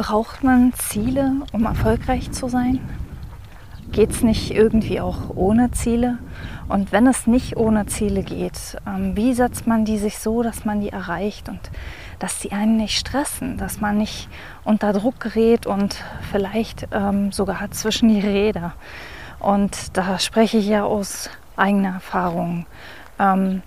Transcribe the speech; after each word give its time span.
Braucht 0.00 0.42
man 0.42 0.72
Ziele, 0.72 1.30
um 1.52 1.66
erfolgreich 1.66 2.32
zu 2.32 2.48
sein? 2.48 2.80
Geht 3.92 4.12
es 4.12 4.22
nicht 4.22 4.50
irgendwie 4.50 4.98
auch 4.98 5.28
ohne 5.36 5.72
Ziele? 5.72 6.16
Und 6.68 6.90
wenn 6.90 7.06
es 7.06 7.26
nicht 7.26 7.58
ohne 7.58 7.84
Ziele 7.84 8.22
geht, 8.22 8.78
ähm, 8.86 9.14
wie 9.14 9.34
setzt 9.34 9.66
man 9.66 9.84
die 9.84 9.98
sich 9.98 10.18
so, 10.18 10.42
dass 10.42 10.64
man 10.64 10.80
die 10.80 10.88
erreicht 10.88 11.50
und 11.50 11.60
dass 12.18 12.38
die 12.38 12.52
einen 12.52 12.78
nicht 12.78 12.98
stressen, 12.98 13.58
dass 13.58 13.82
man 13.82 13.98
nicht 13.98 14.30
unter 14.64 14.94
Druck 14.94 15.20
gerät 15.20 15.66
und 15.66 16.02
vielleicht 16.32 16.88
ähm, 16.92 17.30
sogar 17.30 17.70
zwischen 17.70 18.08
die 18.08 18.20
Räder? 18.20 18.72
Und 19.38 19.98
da 19.98 20.18
spreche 20.18 20.56
ich 20.56 20.66
ja 20.66 20.84
aus 20.84 21.28
eigener 21.56 21.92
Erfahrung. 21.96 22.64
Ähm, 23.18 23.60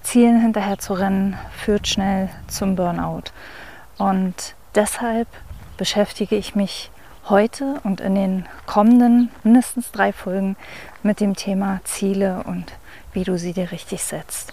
Zielen 0.00 0.40
hinterher 0.40 0.78
zu 0.78 0.94
rennen 0.94 1.36
führt 1.52 1.86
schnell 1.86 2.30
zum 2.46 2.74
Burnout. 2.74 3.24
Und 3.98 4.54
deshalb 4.74 5.28
beschäftige 5.78 6.36
ich 6.36 6.54
mich 6.54 6.90
heute 7.28 7.80
und 7.84 8.00
in 8.00 8.14
den 8.14 8.46
kommenden 8.66 9.30
mindestens 9.44 9.92
drei 9.92 10.12
Folgen 10.12 10.56
mit 11.02 11.20
dem 11.20 11.36
Thema 11.36 11.80
Ziele 11.84 12.42
und 12.44 12.74
wie 13.12 13.24
du 13.24 13.38
sie 13.38 13.52
dir 13.52 13.70
richtig 13.70 14.02
setzt. 14.02 14.52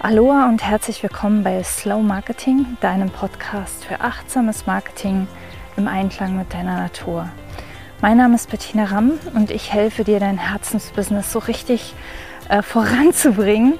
Aloha 0.00 0.48
und 0.48 0.64
herzlich 0.64 1.00
willkommen 1.04 1.44
bei 1.44 1.62
Slow 1.62 2.02
Marketing, 2.02 2.76
deinem 2.80 3.08
Podcast 3.08 3.84
für 3.84 4.00
achtsames 4.00 4.66
Marketing 4.66 5.28
im 5.76 5.86
Einklang 5.86 6.36
mit 6.36 6.52
deiner 6.52 6.76
Natur. 6.76 7.28
Mein 8.00 8.16
Name 8.16 8.34
ist 8.34 8.50
Bettina 8.50 8.86
Ramm 8.86 9.12
und 9.34 9.52
ich 9.52 9.72
helfe 9.72 10.02
dir, 10.02 10.18
dein 10.18 10.38
Herzensbusiness 10.38 11.30
so 11.30 11.38
richtig 11.38 11.94
äh, 12.48 12.62
voranzubringen, 12.62 13.78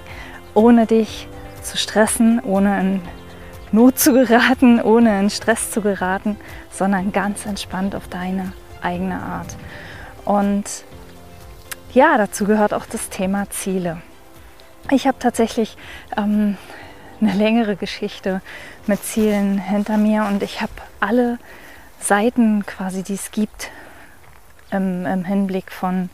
ohne 0.54 0.86
dich 0.86 1.26
zu 1.62 1.76
stressen, 1.76 2.40
ohne 2.40 2.80
in 2.80 3.00
Not 3.72 3.98
zu 3.98 4.12
geraten, 4.12 4.80
ohne 4.82 5.20
in 5.20 5.30
Stress 5.30 5.70
zu 5.70 5.80
geraten, 5.80 6.36
sondern 6.70 7.12
ganz 7.12 7.46
entspannt 7.46 7.94
auf 7.94 8.08
deine 8.08 8.52
eigene 8.82 9.20
Art. 9.20 9.56
Und 10.24 10.64
ja, 11.92 12.16
dazu 12.16 12.44
gehört 12.44 12.74
auch 12.74 12.86
das 12.86 13.08
Thema 13.08 13.48
Ziele. 13.50 14.00
Ich 14.90 15.06
habe 15.06 15.18
tatsächlich 15.18 15.76
ähm, 16.16 16.56
eine 17.20 17.32
längere 17.34 17.76
Geschichte 17.76 18.40
mit 18.86 19.04
Zielen 19.04 19.58
hinter 19.58 19.96
mir 19.96 20.24
und 20.24 20.42
ich 20.42 20.60
habe 20.60 20.72
alle 21.00 21.38
Seiten 22.00 22.66
quasi, 22.66 23.02
die 23.02 23.14
es 23.14 23.30
gibt, 23.30 23.70
im, 24.70 25.06
im 25.06 25.24
Hinblick 25.24 25.70
von 25.70 26.10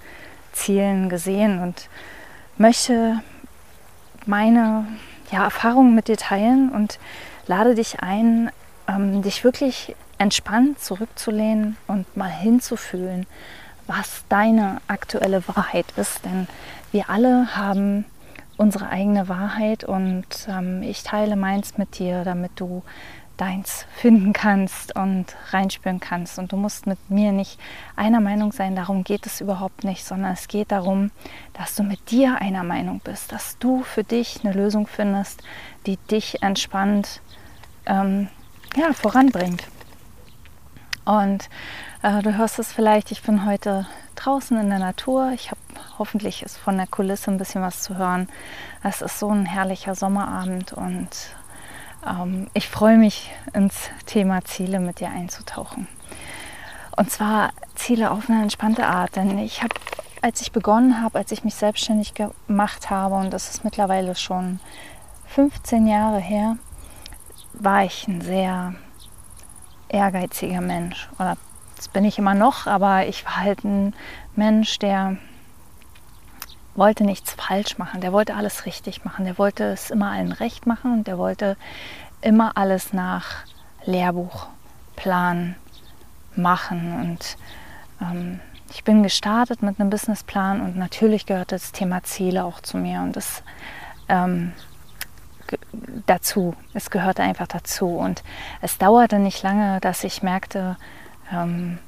Zielen 0.52 1.08
gesehen 1.08 1.60
und 1.60 1.88
möchte 2.58 3.22
meine 4.26 4.86
ja, 5.30 5.44
Erfahrungen 5.44 5.94
mit 5.94 6.08
dir 6.08 6.16
teilen 6.16 6.70
und 6.70 6.98
lade 7.46 7.74
dich 7.74 8.00
ein, 8.00 8.50
ähm, 8.86 9.22
dich 9.22 9.44
wirklich 9.44 9.94
entspannt 10.18 10.80
zurückzulehnen 10.80 11.76
und 11.86 12.16
mal 12.16 12.30
hinzufühlen, 12.30 13.26
was 13.86 14.24
deine 14.28 14.80
aktuelle 14.88 15.46
Wahrheit 15.48 15.86
ist. 15.96 16.24
Denn 16.24 16.48
wir 16.92 17.08
alle 17.08 17.56
haben 17.56 18.04
unsere 18.56 18.88
eigene 18.88 19.28
Wahrheit 19.28 19.84
und 19.84 20.26
ähm, 20.48 20.82
ich 20.82 21.04
teile 21.04 21.36
meins 21.36 21.78
mit 21.78 21.98
dir, 21.98 22.24
damit 22.24 22.52
du 22.56 22.82
deins 23.38 23.86
finden 23.94 24.32
kannst 24.32 24.94
und 24.94 25.34
reinspüren 25.50 26.00
kannst. 26.00 26.38
Und 26.38 26.52
du 26.52 26.56
musst 26.56 26.86
mit 26.86 26.98
mir 27.08 27.32
nicht 27.32 27.58
einer 27.96 28.20
Meinung 28.20 28.52
sein, 28.52 28.76
darum 28.76 29.04
geht 29.04 29.24
es 29.26 29.40
überhaupt 29.40 29.84
nicht, 29.84 30.04
sondern 30.04 30.32
es 30.32 30.48
geht 30.48 30.70
darum, 30.72 31.10
dass 31.54 31.74
du 31.74 31.82
mit 31.82 32.10
dir 32.10 32.36
einer 32.40 32.64
Meinung 32.64 33.00
bist, 33.02 33.32
dass 33.32 33.56
du 33.58 33.82
für 33.82 34.04
dich 34.04 34.44
eine 34.44 34.52
Lösung 34.52 34.86
findest, 34.86 35.42
die 35.86 35.96
dich 36.10 36.42
entspannt 36.42 37.22
ähm, 37.86 38.28
ja, 38.76 38.92
voranbringt. 38.92 39.64
Und 41.04 41.48
äh, 42.02 42.20
du 42.22 42.36
hörst 42.36 42.58
es 42.58 42.72
vielleicht, 42.72 43.10
ich 43.12 43.22
bin 43.22 43.46
heute 43.46 43.86
draußen 44.14 44.58
in 44.58 44.68
der 44.68 44.78
Natur. 44.78 45.30
Ich 45.34 45.50
habe 45.50 45.60
hoffentlich 45.98 46.42
ist 46.42 46.58
von 46.58 46.76
der 46.76 46.86
Kulisse 46.86 47.30
ein 47.30 47.38
bisschen 47.38 47.62
was 47.62 47.82
zu 47.82 47.96
hören. 47.96 48.28
Es 48.82 49.00
ist 49.00 49.18
so 49.18 49.30
ein 49.30 49.46
herrlicher 49.46 49.94
Sommerabend 49.94 50.72
und 50.72 51.08
ich 52.54 52.68
freue 52.68 52.96
mich, 52.96 53.30
ins 53.52 53.90
Thema 54.06 54.44
Ziele 54.44 54.80
mit 54.80 55.00
dir 55.00 55.08
einzutauchen. 55.08 55.86
Und 56.96 57.10
zwar 57.10 57.50
Ziele 57.74 58.10
auf 58.10 58.28
eine 58.28 58.42
entspannte 58.42 58.86
Art, 58.86 59.16
denn 59.16 59.38
ich 59.38 59.62
habe, 59.62 59.74
als 60.22 60.40
ich 60.40 60.52
begonnen 60.52 61.02
habe, 61.02 61.18
als 61.18 61.30
ich 61.32 61.44
mich 61.44 61.54
selbstständig 61.54 62.14
gemacht 62.14 62.90
habe, 62.90 63.14
und 63.14 63.32
das 63.32 63.50
ist 63.50 63.64
mittlerweile 63.64 64.16
schon 64.16 64.58
15 65.26 65.86
Jahre 65.86 66.18
her, 66.18 66.56
war 67.52 67.84
ich 67.84 68.08
ein 68.08 68.20
sehr 68.20 68.74
ehrgeiziger 69.88 70.60
Mensch. 70.60 71.08
Oder 71.18 71.36
das 71.76 71.88
bin 71.88 72.04
ich 72.04 72.18
immer 72.18 72.34
noch, 72.34 72.66
aber 72.66 73.06
ich 73.06 73.24
war 73.24 73.36
halt 73.36 73.64
ein 73.64 73.94
Mensch, 74.34 74.78
der 74.78 75.18
wollte 76.78 77.04
nichts 77.04 77.32
falsch 77.32 77.76
machen, 77.76 78.00
der 78.00 78.12
wollte 78.12 78.34
alles 78.34 78.64
richtig 78.64 79.04
machen, 79.04 79.24
der 79.24 79.36
wollte 79.36 79.64
es 79.64 79.90
immer 79.90 80.12
allen 80.12 80.32
recht 80.32 80.66
machen 80.66 80.92
und 80.92 81.06
der 81.06 81.18
wollte 81.18 81.56
immer 82.22 82.56
alles 82.56 82.92
nach 82.92 83.44
Lehrbuchplan 83.84 85.56
machen. 86.36 87.00
Und 87.00 87.36
ähm, 88.00 88.40
ich 88.70 88.84
bin 88.84 89.02
gestartet 89.02 89.62
mit 89.62 89.80
einem 89.80 89.90
Businessplan 89.90 90.60
und 90.60 90.76
natürlich 90.76 91.26
gehört 91.26 91.52
das 91.52 91.72
Thema 91.72 92.02
Ziele 92.04 92.44
auch 92.44 92.60
zu 92.60 92.76
mir 92.76 93.00
und 93.00 93.16
das 93.16 93.42
ähm, 94.08 94.52
dazu. 96.06 96.54
Es 96.74 96.90
gehörte 96.90 97.22
einfach 97.22 97.46
dazu. 97.46 97.88
Und 97.88 98.22
es 98.60 98.78
dauerte 98.78 99.18
nicht 99.18 99.42
lange, 99.42 99.80
dass 99.80 100.04
ich 100.04 100.22
merkte, 100.22 100.76
ähm, 101.32 101.78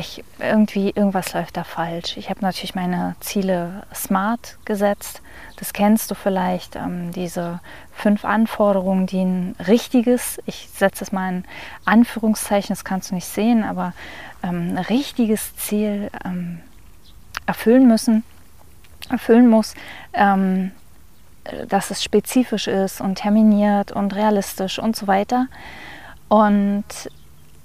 ich, 0.00 0.24
irgendwie 0.38 0.90
irgendwas 0.90 1.32
läuft 1.32 1.56
da 1.56 1.64
falsch. 1.64 2.16
Ich 2.16 2.28
habe 2.28 2.40
natürlich 2.40 2.74
meine 2.74 3.14
Ziele 3.20 3.82
smart 3.94 4.58
gesetzt. 4.64 5.22
Das 5.56 5.72
kennst 5.72 6.10
du 6.10 6.14
vielleicht, 6.14 6.76
ähm, 6.76 7.12
diese 7.12 7.60
fünf 7.92 8.24
Anforderungen, 8.24 9.06
die 9.06 9.22
ein 9.22 9.56
richtiges, 9.66 10.40
ich 10.46 10.68
setze 10.74 11.04
es 11.04 11.12
mal 11.12 11.28
in 11.32 11.44
Anführungszeichen, 11.84 12.74
das 12.74 12.84
kannst 12.84 13.10
du 13.10 13.14
nicht 13.14 13.26
sehen, 13.26 13.62
aber 13.62 13.92
ähm, 14.42 14.76
ein 14.76 14.78
richtiges 14.78 15.54
Ziel 15.56 16.10
ähm, 16.24 16.60
erfüllen 17.46 17.86
müssen, 17.86 18.24
erfüllen 19.10 19.48
muss, 19.48 19.74
ähm, 20.12 20.72
dass 21.68 21.90
es 21.90 22.02
spezifisch 22.02 22.66
ist 22.66 23.00
und 23.00 23.16
terminiert 23.16 23.92
und 23.92 24.14
realistisch 24.14 24.78
und 24.78 24.96
so 24.96 25.06
weiter. 25.06 25.46
Und 26.28 26.84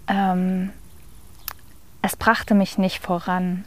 ähm, 0.08 0.72
es 2.06 2.16
brachte 2.16 2.54
mich 2.54 2.78
nicht 2.78 3.02
voran. 3.02 3.66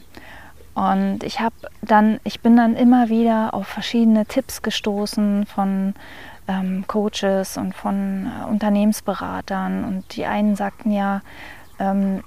Und 0.73 1.25
ich 1.25 1.41
habe 1.41 1.55
dann, 1.81 2.21
ich 2.23 2.39
bin 2.39 2.55
dann 2.55 2.77
immer 2.77 3.09
wieder 3.09 3.53
auf 3.53 3.67
verschiedene 3.67 4.25
Tipps 4.25 4.61
gestoßen 4.61 5.45
von 5.45 5.93
ähm, 6.47 6.85
Coaches 6.87 7.57
und 7.57 7.75
von 7.75 8.27
äh, 8.27 8.45
Unternehmensberatern. 8.45 9.83
Und 9.83 10.15
die 10.15 10.25
einen 10.25 10.55
sagten 10.55 10.93
ja, 10.93 11.19
ähm, 11.79 12.23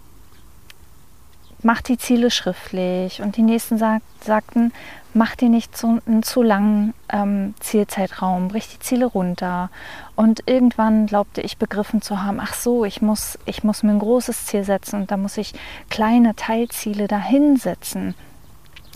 mach 1.63 1.81
die 1.81 1.99
Ziele 1.99 2.31
schriftlich. 2.31 3.23
Und 3.23 3.37
die 3.37 3.43
nächsten 3.43 3.79
sag, 3.79 4.03
sagten, 4.21 4.73
mach 5.15 5.37
dir 5.37 5.49
nicht 5.49 5.77
zu, 5.77 6.01
einen 6.07 6.23
zu 6.23 6.43
langen 6.43 6.95
ähm, 7.09 7.55
Zielzeitraum, 7.61 8.49
brich 8.49 8.69
die 8.69 8.79
Ziele 8.81 9.07
runter. 9.07 9.71
Und 10.17 10.43
irgendwann 10.47 11.07
glaubte 11.07 11.41
ich 11.41 11.59
begriffen 11.59 12.03
zu 12.03 12.23
haben, 12.23 12.41
ach 12.41 12.55
so, 12.55 12.85
ich 12.85 13.03
muss, 13.03 13.39
ich 13.45 13.65
muss 13.65 13.83
mir 13.83 13.93
ein 13.93 13.99
großes 13.99 14.47
Ziel 14.47 14.65
setzen 14.65 15.03
und 15.03 15.11
da 15.11 15.17
muss 15.17 15.37
ich 15.37 15.55
kleine 15.91 16.35
Teilziele 16.35 17.09
dahin 17.09 17.57
setzen. 17.57 18.15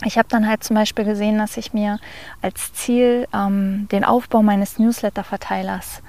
Ich 0.05 0.17
habe 0.17 0.27
dann 0.29 0.47
halt 0.47 0.63
zum 0.63 0.75
Beispiel 0.75 1.05
gesehen, 1.05 1.39
dass 1.39 1.57
ich 1.57 1.73
mir 1.73 1.99
als 2.41 2.73
Ziel 2.73 3.27
ähm, 3.33 3.87
den 3.91 4.03
Aufbau 4.03 4.43
meines 4.43 4.77
Newsletter-Verteilers 4.77 6.03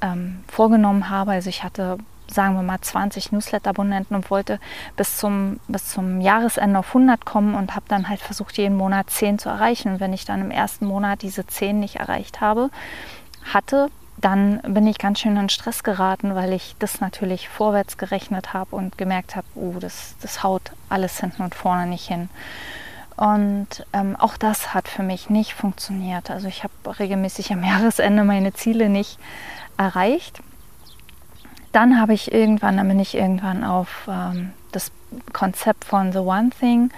ähm, 0.00 0.44
vorgenommen 0.46 1.10
habe. 1.10 1.32
Also 1.32 1.48
ich 1.48 1.64
hatte 1.64 1.98
sagen 2.28 2.54
wir 2.54 2.62
mal 2.62 2.80
20 2.80 3.32
Newsletter-Abonnenten 3.32 4.14
und 4.14 4.30
wollte 4.30 4.58
bis 4.96 5.16
zum, 5.16 5.60
bis 5.68 5.86
zum 5.86 6.20
Jahresende 6.20 6.78
auf 6.78 6.88
100 6.88 7.24
kommen 7.24 7.54
und 7.54 7.74
habe 7.74 7.86
dann 7.88 8.08
halt 8.08 8.20
versucht, 8.20 8.58
jeden 8.58 8.76
Monat 8.76 9.10
10 9.10 9.38
zu 9.38 9.48
erreichen. 9.48 9.94
Und 9.94 10.00
wenn 10.00 10.12
ich 10.12 10.24
dann 10.24 10.40
im 10.40 10.50
ersten 10.50 10.86
Monat 10.86 11.22
diese 11.22 11.46
10 11.46 11.78
nicht 11.78 11.96
erreicht 11.96 12.40
habe, 12.40 12.70
hatte, 13.52 13.90
dann 14.18 14.60
bin 14.62 14.86
ich 14.86 14.98
ganz 14.98 15.20
schön 15.20 15.36
in 15.36 15.48
Stress 15.48 15.82
geraten, 15.82 16.34
weil 16.34 16.52
ich 16.52 16.76
das 16.78 17.00
natürlich 17.00 17.48
vorwärts 17.48 17.98
gerechnet 17.98 18.52
habe 18.52 18.76
und 18.76 18.96
gemerkt 18.96 19.34
habe, 19.34 19.46
oh, 19.54 19.74
das, 19.80 20.14
das 20.20 20.42
haut 20.42 20.72
alles 20.88 21.18
hinten 21.18 21.42
und 21.42 21.54
vorne 21.54 21.86
nicht 21.86 22.06
hin. 22.06 22.28
Und 23.16 23.84
ähm, 23.92 24.16
auch 24.16 24.36
das 24.36 24.74
hat 24.74 24.88
für 24.88 25.02
mich 25.02 25.28
nicht 25.28 25.54
funktioniert. 25.54 26.30
Also 26.30 26.48
ich 26.48 26.62
habe 26.64 26.98
regelmäßig 26.98 27.52
am 27.52 27.64
Jahresende 27.64 28.24
meine 28.24 28.52
Ziele 28.52 28.88
nicht 28.88 29.18
erreicht 29.76 30.40
dann 31.72 32.00
habe 32.00 32.14
ich 32.14 32.32
irgendwann, 32.32 32.76
dann 32.76 32.88
bin 32.88 33.00
ich 33.00 33.16
irgendwann 33.16 33.64
auf 33.64 34.08
ähm, 34.08 34.52
das 34.72 34.92
Konzept 35.32 35.84
von 35.84 36.12
The 36.12 36.18
One 36.18 36.50
Thing 36.58 36.90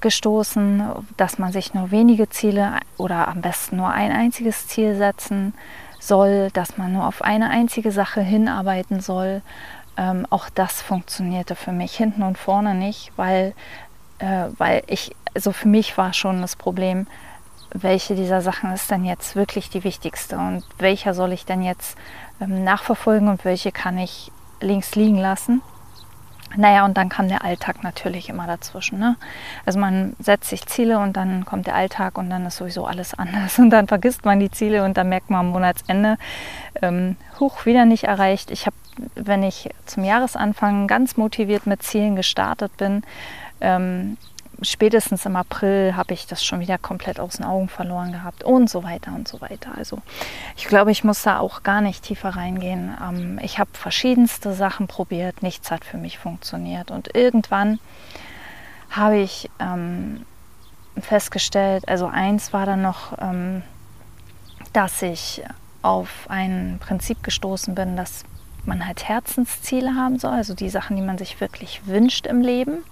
gestoßen, 0.00 0.82
dass 1.16 1.38
man 1.38 1.52
sich 1.52 1.74
nur 1.74 1.90
wenige 1.90 2.28
Ziele 2.28 2.78
oder 2.96 3.28
am 3.28 3.40
besten 3.40 3.76
nur 3.76 3.90
ein 3.90 4.12
einziges 4.12 4.68
Ziel 4.68 4.96
setzen 4.96 5.54
soll, 5.98 6.50
dass 6.52 6.78
man 6.78 6.92
nur 6.92 7.06
auf 7.06 7.22
eine 7.22 7.50
einzige 7.50 7.90
Sache 7.90 8.20
hinarbeiten 8.20 9.00
soll. 9.00 9.42
Ähm, 9.96 10.26
auch 10.30 10.48
das 10.50 10.80
funktionierte 10.80 11.56
für 11.56 11.72
mich 11.72 11.96
hinten 11.96 12.22
und 12.22 12.38
vorne 12.38 12.74
nicht, 12.74 13.10
weil, 13.16 13.54
äh, 14.20 14.46
weil 14.56 14.82
ich, 14.86 15.14
also 15.34 15.52
für 15.52 15.68
mich 15.68 15.98
war 15.98 16.12
schon 16.12 16.40
das 16.40 16.54
Problem, 16.54 17.08
welche 17.72 18.14
dieser 18.14 18.40
Sachen 18.40 18.72
ist 18.72 18.90
denn 18.90 19.04
jetzt 19.04 19.36
wirklich 19.36 19.68
die 19.68 19.84
wichtigste 19.84 20.38
und 20.38 20.64
welcher 20.78 21.12
soll 21.12 21.32
ich 21.32 21.44
denn 21.44 21.62
jetzt 21.62 21.98
nachverfolgen 22.46 23.28
und 23.28 23.44
welche 23.44 23.72
kann 23.72 23.98
ich 23.98 24.30
links 24.60 24.94
liegen 24.94 25.18
lassen. 25.18 25.62
Naja, 26.56 26.84
und 26.86 26.96
dann 26.96 27.10
kam 27.10 27.28
der 27.28 27.44
Alltag 27.44 27.82
natürlich 27.84 28.30
immer 28.30 28.46
dazwischen. 28.46 28.98
Ne? 28.98 29.16
Also 29.66 29.78
man 29.78 30.16
setzt 30.18 30.48
sich 30.48 30.66
Ziele 30.66 30.98
und 30.98 31.16
dann 31.16 31.44
kommt 31.44 31.66
der 31.66 31.74
Alltag 31.74 32.16
und 32.16 32.30
dann 32.30 32.46
ist 32.46 32.56
sowieso 32.56 32.86
alles 32.86 33.12
anders. 33.18 33.58
Und 33.58 33.70
dann 33.70 33.86
vergisst 33.86 34.24
man 34.24 34.40
die 34.40 34.50
Ziele 34.50 34.84
und 34.84 34.96
dann 34.96 35.08
merkt 35.08 35.30
man 35.30 35.40
am 35.40 35.50
Monatsende, 35.50 36.16
ähm, 36.80 37.16
hoch 37.38 37.66
wieder 37.66 37.84
nicht 37.84 38.04
erreicht. 38.04 38.50
Ich 38.50 38.66
habe, 38.66 38.76
wenn 39.14 39.42
ich 39.42 39.68
zum 39.84 40.04
Jahresanfang 40.04 40.86
ganz 40.86 41.16
motiviert 41.16 41.66
mit 41.66 41.82
Zielen 41.82 42.16
gestartet 42.16 42.76
bin, 42.78 43.02
ähm, 43.60 44.16
spätestens 44.62 45.24
im 45.26 45.36
April 45.36 45.94
habe 45.96 46.14
ich 46.14 46.26
das 46.26 46.44
schon 46.44 46.60
wieder 46.60 46.78
komplett 46.78 47.20
aus 47.20 47.36
den 47.36 47.44
Augen 47.44 47.68
verloren 47.68 48.12
gehabt 48.12 48.42
und 48.44 48.68
so 48.68 48.82
weiter 48.82 49.12
und 49.14 49.28
so 49.28 49.40
weiter. 49.40 49.72
Also 49.76 49.98
ich 50.56 50.66
glaube, 50.66 50.90
ich 50.90 51.04
muss 51.04 51.22
da 51.22 51.38
auch 51.38 51.62
gar 51.62 51.80
nicht 51.80 52.04
tiefer 52.04 52.30
reingehen. 52.30 52.96
Ähm, 53.02 53.38
ich 53.42 53.58
habe 53.58 53.70
verschiedenste 53.72 54.52
Sachen 54.52 54.86
probiert, 54.86 55.42
nichts 55.42 55.70
hat 55.70 55.84
für 55.84 55.96
mich 55.96 56.18
funktioniert 56.18 56.90
und 56.90 57.14
irgendwann 57.14 57.78
habe 58.90 59.18
ich 59.18 59.50
ähm, 59.60 60.24
festgestellt, 61.00 61.88
also 61.88 62.06
eins 62.06 62.52
war 62.52 62.66
dann 62.66 62.82
noch, 62.82 63.16
ähm, 63.20 63.62
dass 64.72 65.02
ich 65.02 65.42
auf 65.82 66.26
ein 66.28 66.78
Prinzip 66.80 67.22
gestoßen 67.22 67.74
bin, 67.74 67.96
dass 67.96 68.24
man 68.66 68.86
halt 68.86 69.08
Herzensziele 69.08 69.94
haben 69.94 70.18
soll, 70.18 70.32
also 70.32 70.54
die 70.54 70.68
Sachen, 70.68 70.96
die 70.96 71.02
man 71.02 71.18
sich 71.18 71.40
wirklich 71.40 71.86
wünscht 71.86 72.26
im 72.26 72.40
Leben. 72.40 72.84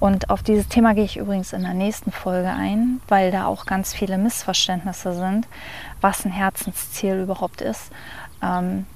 Und 0.00 0.30
auf 0.30 0.42
dieses 0.42 0.68
Thema 0.68 0.94
gehe 0.94 1.04
ich 1.04 1.16
übrigens 1.16 1.52
in 1.52 1.62
der 1.62 1.74
nächsten 1.74 2.12
Folge 2.12 2.50
ein, 2.50 3.00
weil 3.08 3.30
da 3.30 3.46
auch 3.46 3.66
ganz 3.66 3.94
viele 3.94 4.18
Missverständnisse 4.18 5.14
sind, 5.14 5.48
was 6.00 6.24
ein 6.24 6.30
Herzensziel 6.30 7.22
überhaupt 7.22 7.60
ist. 7.60 7.90
Ähm, 8.42 8.86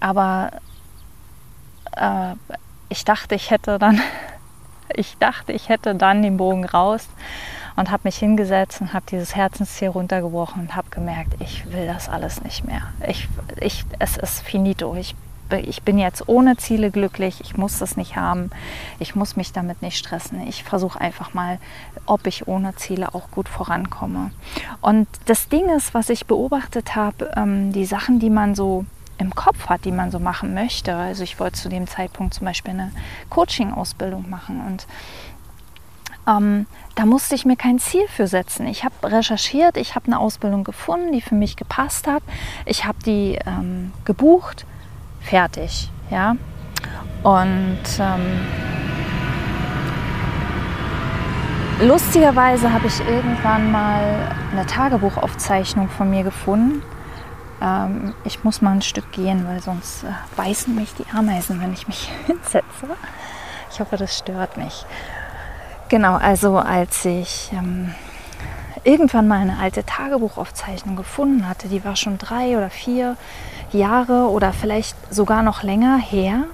aber 0.00 0.52
äh, 1.96 2.34
ich 2.88 3.04
dachte, 3.04 3.34
ich 3.34 3.50
hätte 3.50 3.78
dann, 3.78 4.00
ich 4.94 5.18
dachte, 5.18 5.52
ich 5.52 5.68
hätte 5.68 5.94
dann 5.94 6.22
den 6.22 6.36
Bogen 6.36 6.64
raus 6.64 7.08
und 7.76 7.90
habe 7.90 8.02
mich 8.04 8.16
hingesetzt 8.16 8.80
und 8.80 8.92
habe 8.92 9.06
dieses 9.10 9.36
Herzensziel 9.36 9.88
runtergebrochen 9.88 10.62
und 10.62 10.74
habe 10.74 10.90
gemerkt, 10.90 11.34
ich 11.40 11.70
will 11.70 11.86
das 11.86 12.08
alles 12.08 12.42
nicht 12.42 12.64
mehr. 12.64 12.82
Ich, 13.06 13.28
ich, 13.60 13.84
es 13.98 14.16
ist 14.16 14.40
finito. 14.40 14.96
Ich 14.96 15.14
ich 15.56 15.82
bin 15.82 15.98
jetzt 15.98 16.28
ohne 16.28 16.56
Ziele 16.56 16.90
glücklich, 16.90 17.40
ich 17.40 17.56
muss 17.56 17.78
das 17.78 17.96
nicht 17.96 18.16
haben, 18.16 18.50
ich 18.98 19.14
muss 19.14 19.36
mich 19.36 19.52
damit 19.52 19.82
nicht 19.82 19.98
stressen. 19.98 20.46
Ich 20.46 20.64
versuche 20.64 21.00
einfach 21.00 21.34
mal, 21.34 21.58
ob 22.06 22.26
ich 22.26 22.48
ohne 22.48 22.74
Ziele 22.76 23.14
auch 23.14 23.30
gut 23.30 23.48
vorankomme. 23.48 24.30
Und 24.80 25.08
das 25.26 25.48
Ding 25.48 25.68
ist, 25.70 25.94
was 25.94 26.10
ich 26.10 26.26
beobachtet 26.26 26.96
habe, 26.96 27.30
ähm, 27.36 27.72
die 27.72 27.86
Sachen, 27.86 28.18
die 28.18 28.30
man 28.30 28.54
so 28.54 28.84
im 29.18 29.34
Kopf 29.34 29.68
hat, 29.68 29.84
die 29.84 29.92
man 29.92 30.10
so 30.10 30.18
machen 30.18 30.54
möchte. 30.54 30.94
Also 30.94 31.24
ich 31.24 31.40
wollte 31.40 31.58
zu 31.58 31.68
dem 31.68 31.86
Zeitpunkt 31.86 32.34
zum 32.34 32.46
Beispiel 32.46 32.72
eine 32.72 32.92
Coaching-Ausbildung 33.30 34.30
machen 34.30 34.62
und 34.66 34.86
ähm, 36.28 36.66
da 36.94 37.06
musste 37.06 37.34
ich 37.34 37.44
mir 37.44 37.56
kein 37.56 37.78
Ziel 37.78 38.06
für 38.08 38.26
setzen. 38.26 38.66
Ich 38.66 38.84
habe 38.84 38.94
recherchiert, 39.04 39.76
ich 39.76 39.94
habe 39.94 40.06
eine 40.06 40.18
Ausbildung 40.18 40.64
gefunden, 40.64 41.12
die 41.12 41.22
für 41.22 41.34
mich 41.34 41.56
gepasst 41.56 42.06
hat. 42.06 42.22
Ich 42.66 42.84
habe 42.84 42.98
die 43.04 43.38
ähm, 43.46 43.92
gebucht 44.04 44.66
fertig. 45.28 45.90
Ja? 46.10 46.36
Und 47.22 47.78
ähm, 47.98 48.46
lustigerweise 51.86 52.72
habe 52.72 52.86
ich 52.86 53.00
irgendwann 53.00 53.70
mal 53.70 54.32
eine 54.52 54.66
Tagebuchaufzeichnung 54.66 55.88
von 55.88 56.10
mir 56.10 56.22
gefunden. 56.22 56.82
Ähm, 57.60 58.14
ich 58.24 58.44
muss 58.44 58.62
mal 58.62 58.72
ein 58.72 58.82
Stück 58.82 59.10
gehen, 59.12 59.46
weil 59.46 59.60
sonst 59.60 60.04
äh, 60.04 60.08
beißen 60.36 60.74
mich 60.74 60.94
die 60.94 61.06
Ameisen, 61.14 61.60
wenn 61.60 61.72
ich 61.72 61.86
mich 61.88 62.10
hinsetze. 62.26 62.62
Ich 63.70 63.80
hoffe, 63.80 63.96
das 63.96 64.16
stört 64.16 64.56
mich. 64.56 64.84
Genau, 65.88 66.14
also 66.16 66.58
als 66.58 67.04
ich 67.04 67.50
ähm, 67.52 67.94
irgendwann 68.84 69.28
mal 69.28 69.40
eine 69.40 69.58
alte 69.58 69.84
Tagebuchaufzeichnung 69.84 70.96
gefunden 70.96 71.48
hatte, 71.48 71.68
die 71.68 71.84
war 71.84 71.96
schon 71.96 72.18
drei 72.18 72.56
oder 72.56 72.70
vier 72.70 73.16
Jahre 73.72 74.28
oder 74.30 74.52
vielleicht 74.52 74.96
sogar 75.12 75.42
noch 75.42 75.62
länger 75.62 75.98
her. 75.98 76.44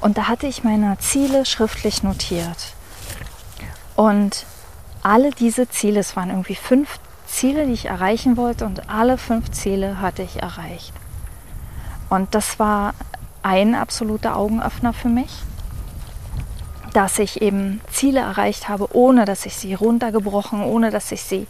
Und 0.00 0.18
da 0.18 0.28
hatte 0.28 0.46
ich 0.46 0.64
meine 0.64 0.98
Ziele 0.98 1.44
schriftlich 1.44 2.02
notiert. 2.02 2.74
Und 3.96 4.44
alle 5.02 5.30
diese 5.30 5.68
Ziele, 5.68 6.00
es 6.00 6.16
waren 6.16 6.30
irgendwie 6.30 6.54
fünf 6.54 6.98
Ziele, 7.26 7.66
die 7.66 7.72
ich 7.72 7.86
erreichen 7.86 8.36
wollte 8.36 8.66
und 8.66 8.88
alle 8.88 9.18
fünf 9.18 9.50
Ziele 9.50 10.00
hatte 10.00 10.22
ich 10.22 10.42
erreicht. 10.42 10.92
Und 12.08 12.34
das 12.34 12.58
war 12.58 12.94
ein 13.42 13.74
absoluter 13.74 14.36
Augenöffner 14.36 14.92
für 14.92 15.08
mich, 15.08 15.30
dass 16.96 17.18
ich 17.18 17.42
eben 17.42 17.82
Ziele 17.92 18.20
erreicht 18.20 18.70
habe, 18.70 18.88
ohne 18.96 19.26
dass 19.26 19.44
ich 19.44 19.54
sie 19.54 19.74
runtergebrochen, 19.74 20.62
ohne 20.62 20.90
dass 20.90 21.12
ich 21.12 21.20
sie 21.20 21.46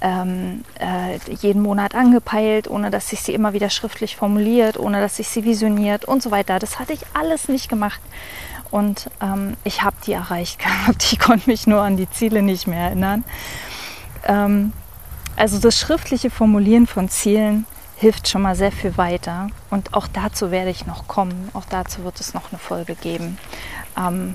ähm, 0.00 0.64
äh, 0.80 1.16
jeden 1.40 1.62
Monat 1.62 1.94
angepeilt, 1.94 2.68
ohne 2.68 2.90
dass 2.90 3.12
ich 3.12 3.20
sie 3.20 3.32
immer 3.32 3.52
wieder 3.52 3.70
schriftlich 3.70 4.16
formuliert, 4.16 4.76
ohne 4.76 5.00
dass 5.00 5.20
ich 5.20 5.28
sie 5.28 5.44
visioniert 5.44 6.06
und 6.06 6.24
so 6.24 6.32
weiter. 6.32 6.58
Das 6.58 6.80
hatte 6.80 6.92
ich 6.92 7.02
alles 7.14 7.46
nicht 7.46 7.68
gemacht. 7.68 8.00
Und 8.72 9.12
ähm, 9.22 9.56
ich 9.62 9.82
habe 9.82 9.94
die 10.04 10.12
erreicht 10.12 10.58
gehabt. 10.58 11.04
Ich 11.12 11.20
konnte 11.20 11.48
mich 11.48 11.68
nur 11.68 11.82
an 11.82 11.96
die 11.96 12.10
Ziele 12.10 12.42
nicht 12.42 12.66
mehr 12.66 12.86
erinnern. 12.86 13.22
Ähm, 14.24 14.72
also 15.36 15.60
das 15.60 15.78
schriftliche 15.78 16.30
Formulieren 16.30 16.88
von 16.88 17.08
Zielen 17.08 17.64
hilft 17.96 18.26
schon 18.26 18.42
mal 18.42 18.56
sehr 18.56 18.72
viel 18.72 18.96
weiter. 18.96 19.50
Und 19.70 19.94
auch 19.94 20.08
dazu 20.08 20.50
werde 20.50 20.70
ich 20.70 20.84
noch 20.84 21.06
kommen. 21.06 21.48
Auch 21.52 21.64
dazu 21.64 22.02
wird 22.02 22.18
es 22.18 22.34
noch 22.34 22.50
eine 22.50 22.58
Folge 22.58 22.96
geben. 22.96 23.38
Ähm, 23.96 24.34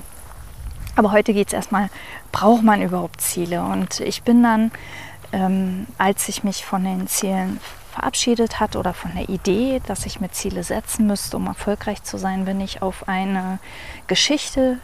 aber 0.96 1.12
heute 1.12 1.32
geht 1.32 1.48
es 1.48 1.52
erstmal, 1.52 1.88
braucht 2.32 2.62
man 2.62 2.82
überhaupt 2.82 3.20
Ziele? 3.20 3.62
Und 3.62 4.00
ich 4.00 4.22
bin 4.22 4.42
dann 4.42 4.72
ähm, 5.32 5.86
als 5.98 6.28
ich 6.28 6.44
mich 6.44 6.64
von 6.64 6.84
den 6.84 7.06
Zielen 7.06 7.60
verabschiedet 7.92 8.60
hat 8.60 8.76
oder 8.76 8.94
von 8.94 9.12
der 9.14 9.28
Idee, 9.28 9.80
dass 9.86 10.06
ich 10.06 10.20
mir 10.20 10.30
Ziele 10.30 10.62
setzen 10.62 11.06
müsste, 11.06 11.36
um 11.36 11.46
erfolgreich 11.46 12.02
zu 12.02 12.18
sein, 12.18 12.44
bin 12.44 12.60
ich 12.60 12.82
auf 12.82 13.08
eine 13.08 13.58
Geschichte 14.06 14.78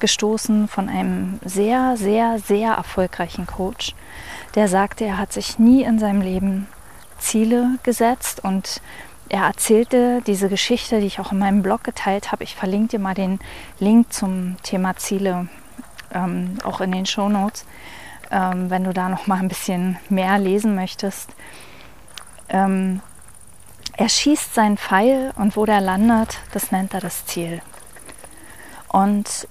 gestoßen 0.00 0.68
von 0.68 0.88
einem 0.88 1.40
sehr, 1.44 1.96
sehr, 1.96 2.38
sehr 2.38 2.74
erfolgreichen 2.74 3.46
Coach, 3.46 3.94
der 4.54 4.68
sagte, 4.68 5.04
er 5.04 5.18
hat 5.18 5.32
sich 5.32 5.58
nie 5.58 5.82
in 5.82 5.98
seinem 5.98 6.20
Leben 6.20 6.68
Ziele 7.18 7.78
gesetzt 7.82 8.44
und 8.44 8.80
er 9.28 9.44
erzählte 9.44 10.22
diese 10.26 10.48
Geschichte, 10.48 11.00
die 11.00 11.06
ich 11.06 11.20
auch 11.20 11.32
in 11.32 11.38
meinem 11.38 11.62
Blog 11.62 11.84
geteilt 11.84 12.32
habe. 12.32 12.44
Ich 12.44 12.54
verlinke 12.54 12.96
dir 12.96 12.98
mal 12.98 13.14
den 13.14 13.38
Link 13.78 14.12
zum 14.12 14.56
Thema 14.62 14.96
Ziele 14.96 15.48
ähm, 16.12 16.58
auch 16.64 16.80
in 16.80 16.92
den 16.92 17.06
Show 17.06 17.28
Notes 17.28 17.64
ähm, 18.30 18.70
wenn 18.70 18.84
du 18.84 18.92
da 18.92 19.08
noch 19.08 19.26
mal 19.26 19.38
ein 19.38 19.48
bisschen 19.48 19.98
mehr 20.08 20.38
lesen 20.38 20.74
möchtest. 20.74 21.30
Ähm, 22.48 23.00
er 23.96 24.08
schießt 24.08 24.54
seinen 24.54 24.78
Pfeil 24.78 25.32
und 25.36 25.56
wo 25.56 25.66
der 25.66 25.80
landet, 25.80 26.38
das 26.52 26.70
nennt 26.70 26.94
er 26.94 27.00
das 27.00 27.26
Ziel. 27.26 27.60
Und 28.88 29.48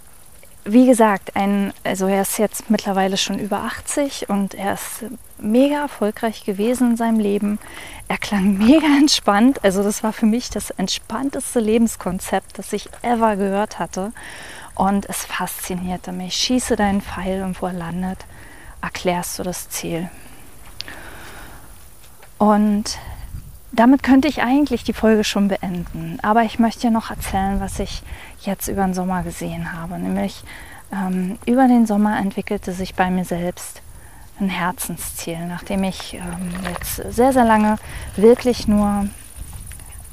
wie 0.63 0.85
gesagt, 0.85 1.35
ein, 1.35 1.73
also 1.83 2.07
er 2.07 2.21
ist 2.21 2.39
jetzt 2.39 2.69
mittlerweile 2.69 3.17
schon 3.17 3.39
über 3.39 3.59
80 3.59 4.29
und 4.29 4.53
er 4.53 4.73
ist 4.73 5.05
mega 5.39 5.81
erfolgreich 5.81 6.43
gewesen 6.43 6.91
in 6.91 6.97
seinem 6.97 7.19
Leben. 7.19 7.59
Er 8.07 8.17
klang 8.17 8.57
mega 8.57 8.87
entspannt. 8.87 9.63
Also 9.63 9.83
das 9.83 10.03
war 10.03 10.13
für 10.13 10.25
mich 10.25 10.49
das 10.49 10.71
entspannteste 10.71 11.59
Lebenskonzept, 11.59 12.57
das 12.57 12.73
ich 12.73 12.89
ever 13.01 13.35
gehört 13.35 13.79
hatte. 13.79 14.11
Und 14.75 15.07
es 15.09 15.25
faszinierte 15.25 16.11
mich. 16.11 16.35
Schieße 16.35 16.75
deinen 16.75 17.01
Pfeil 17.01 17.43
und 17.43 17.61
wo 17.61 17.67
er 17.67 17.73
landet, 17.73 18.25
erklärst 18.81 19.39
du 19.39 19.43
das 19.43 19.69
Ziel. 19.69 20.09
Und 22.37 22.99
damit 23.71 24.03
könnte 24.03 24.27
ich 24.27 24.41
eigentlich 24.41 24.83
die 24.83 24.93
Folge 24.93 25.23
schon 25.23 25.47
beenden. 25.47 26.19
Aber 26.21 26.43
ich 26.43 26.59
möchte 26.59 26.91
noch 26.91 27.09
erzählen, 27.09 27.59
was 27.59 27.79
ich 27.79 28.03
jetzt 28.41 28.67
über 28.67 28.83
den 28.83 28.93
Sommer 28.93 29.23
gesehen 29.23 29.73
habe. 29.73 29.97
Nämlich 29.97 30.43
ähm, 30.91 31.37
über 31.45 31.67
den 31.67 31.85
Sommer 31.85 32.17
entwickelte 32.19 32.71
sich 32.71 32.95
bei 32.95 33.09
mir 33.09 33.25
selbst 33.25 33.81
ein 34.39 34.49
Herzensziel, 34.49 35.45
nachdem 35.47 35.83
ich 35.83 36.13
ähm, 36.13 36.51
jetzt 36.69 36.95
sehr, 37.13 37.33
sehr 37.33 37.45
lange 37.45 37.77
wirklich 38.15 38.67
nur 38.67 39.07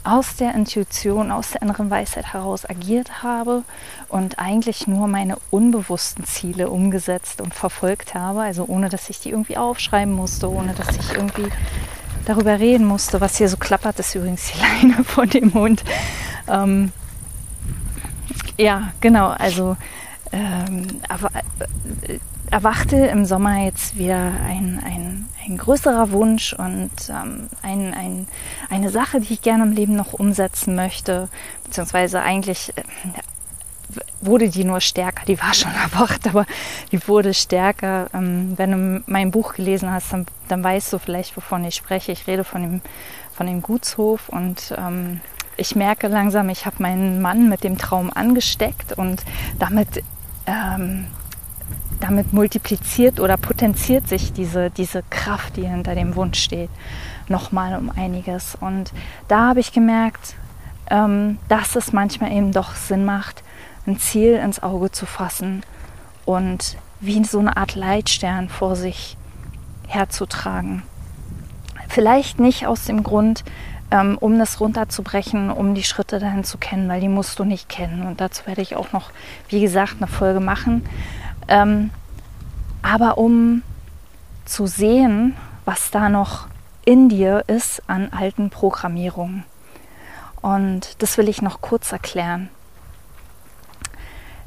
aus 0.05 0.37
der 0.37 0.55
Intuition, 0.55 1.31
aus 1.31 1.53
der 1.53 1.63
inneren 1.63 1.91
Weisheit 1.91 2.33
heraus 2.33 2.69
agiert 2.69 3.23
habe 3.23 3.63
und 4.09 4.39
eigentlich 4.39 4.87
nur 4.87 5.09
meine 5.09 5.39
unbewussten 5.51 6.25
Ziele 6.25 6.69
umgesetzt 6.69 7.41
und 7.41 7.55
verfolgt 7.55 8.15
habe, 8.15 8.43
also 8.43 8.67
ohne 8.67 8.91
dass 8.91 9.09
ich 9.09 9.21
die 9.21 9.31
irgendwie 9.31 9.57
aufschreiben 9.57 10.13
musste, 10.13 10.51
ohne 10.51 10.75
dass 10.75 10.95
ich 10.97 11.13
irgendwie 11.13 11.49
darüber 12.27 12.59
reden 12.59 12.87
musste, 12.87 13.21
was 13.21 13.37
hier 13.37 13.49
so 13.49 13.57
klappert, 13.57 13.99
ist 13.99 14.15
übrigens 14.15 14.53
die 14.53 14.59
Leine 14.93 15.05
von 15.05 15.29
dem 15.29 15.55
Hund. 15.55 15.83
Ähm, 16.49 16.93
ja, 18.59 18.93
genau, 19.01 19.29
also 19.29 19.77
ähm, 20.33 21.01
aber, 21.09 21.31
äh, 22.03 22.19
erwachte 22.55 22.95
im 22.95 23.25
Sommer 23.25 23.65
jetzt 23.65 23.99
wieder 23.99 24.31
ein, 24.47 24.81
ein, 24.87 25.29
ein 25.45 25.59
größerer 25.59 26.13
Wunsch 26.13 26.53
und 26.53 26.93
ähm, 27.09 27.49
ein, 27.63 27.93
ein, 27.93 28.29
eine 28.71 28.91
Sache, 28.91 29.19
die 29.19 29.33
ich 29.33 29.43
gerne 29.43 29.65
im 29.65 29.73
Leben 29.73 29.97
noch 29.97 30.13
umsetzen 30.13 30.77
möchte, 30.77 31.29
beziehungsweise 31.65 32.23
eigentlich 32.23 32.73
äh, 32.77 32.83
wurde 34.21 34.51
die 34.51 34.63
nur 34.63 34.81
stärker, 34.81 35.25
die 35.27 35.41
war 35.43 35.53
schon 35.53 35.73
erwacht, 35.95 36.29
aber 36.29 36.47
die 36.93 37.09
wurde 37.09 37.35
stärker. 37.35 38.07
Ähm, 38.15 38.53
wenn 38.57 38.71
du 38.71 39.03
mein 39.09 39.33
Buch 39.33 39.55
gelesen 39.55 39.91
hast, 39.91 40.13
dann, 40.13 40.27
dann 40.47 40.63
weißt 40.63 40.93
du 40.93 41.01
vielleicht, 41.01 41.37
wovon 41.37 41.65
ich 41.65 41.75
spreche. 41.75 42.13
Ich 42.13 42.29
rede 42.29 42.45
von 42.45 42.63
dem, 42.63 42.81
von 43.33 43.49
dem 43.49 43.63
Gutshof 43.63 44.29
und 44.29 44.73
ähm, 44.79 45.21
ich 45.57 45.75
merke 45.75 46.07
langsam, 46.07 46.49
ich 46.51 46.67
habe 46.67 46.77
meinen 46.79 47.21
Mann 47.21 47.49
mit 47.49 47.65
dem 47.65 47.79
Traum 47.79 48.13
angesteckt 48.15 48.93
und 48.93 49.25
damit 49.59 50.05
ähm, 50.47 51.09
damit 52.05 52.35
multipliziert 52.35 53.19
oder 53.19 53.39
potenziert 53.39 54.09
sich 54.09 54.33
diese, 54.33 54.71
diese 54.71 55.03
Kraft, 55.09 55.57
die 55.57 55.67
hinter 55.67 55.95
dem 55.95 56.17
Wunsch 56.17 56.39
steht, 56.39 56.69
nochmal 57.29 57.79
um 57.79 57.91
einiges. 57.91 58.57
Und 58.61 58.93
da 59.27 59.49
habe 59.49 59.61
ich 59.61 59.73
gemerkt, 59.73 60.35
ähm, 60.91 61.39
dass 61.49 61.77
es 61.77 61.93
manchmal 61.95 62.33
eben 62.33 62.53
doch 62.53 62.75
Sinn 62.75 63.07
macht, 63.07 63.43
ein 63.87 63.99
Ziel 63.99 64.35
ins 64.35 64.63
Auge 64.63 64.91
zu 64.93 65.07
fassen 65.07 65.63
und 66.27 66.77
wie 67.01 67.25
so 67.25 67.39
eine 67.39 67.57
Art 67.57 67.75
Leitstern 67.75 68.51
vor 68.51 68.77
sich 68.77 69.17
herzutragen. 69.89 70.83
Vielleicht 71.89 72.39
nicht 72.39 72.67
aus 72.67 72.85
dem 72.85 73.03
Grund, 73.03 73.45
ähm, 73.91 74.19
um 74.21 74.39
das 74.39 74.61
runterzubrechen, 74.61 75.51
um 75.51 75.75
die 75.75 75.85
Schritte 75.85 76.19
dahin 76.19 76.45
zu 76.45 76.59
kennen, 76.59 76.89
weil 76.89 77.01
die 77.01 77.09
musst 77.09 77.39
du 77.39 77.45
nicht 77.45 77.69
kennen. 77.69 78.03
Und 78.07 78.21
dazu 78.21 78.47
werde 78.47 78.61
ich 78.61 78.77
auch 78.77 78.93
noch, 78.93 79.11
wie 79.49 79.61
gesagt, 79.61 79.97
eine 79.99 80.07
Folge 80.07 80.41
machen. 80.41 80.85
Ähm, 81.49 81.91
aber 82.83 83.19
um 83.19 83.63
zu 84.45 84.67
sehen, 84.67 85.37
was 85.65 85.91
da 85.91 86.09
noch 86.09 86.47
in 86.85 87.09
dir 87.09 87.45
ist 87.47 87.83
an 87.89 88.13
alten 88.13 88.51
Programmierungen. 88.51 89.45
Und 90.43 91.03
das 91.03 91.17
will 91.17 91.29
ich 91.29 91.41
noch 91.41 91.63
kurz 91.63 91.93
erklären. 91.93 92.51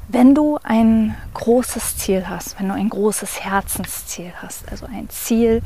Wenn 0.06 0.34
du 0.34 0.58
ein 0.62 1.16
großes 1.34 1.96
Ziel 1.96 2.28
hast, 2.28 2.58
wenn 2.58 2.68
du 2.68 2.74
ein 2.74 2.88
großes 2.88 3.40
Herzensziel 3.40 4.32
hast, 4.40 4.70
also 4.70 4.86
ein 4.86 5.10
Ziel, 5.10 5.62